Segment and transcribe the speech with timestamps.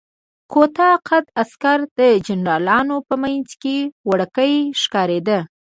[0.51, 3.77] کوتاه قده عسکر د جنرالانو په منځ کې
[4.09, 5.39] وړوکی ښکارېده.